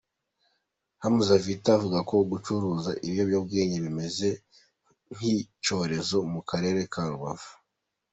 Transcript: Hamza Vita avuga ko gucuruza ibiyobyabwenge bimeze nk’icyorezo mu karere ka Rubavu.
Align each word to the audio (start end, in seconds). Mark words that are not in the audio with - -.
Hamza 1.03 1.35
Vita 1.45 1.69
avuga 1.77 1.99
ko 2.09 2.15
gucuruza 2.31 2.91
ibiyobyabwenge 3.07 3.77
bimeze 3.85 4.27
nk’icyorezo 5.15 6.17
mu 6.33 6.41
karere 6.49 6.81
ka 6.93 7.03
Rubavu. 7.11 7.51